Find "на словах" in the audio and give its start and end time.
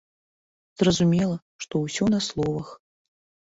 2.17-2.77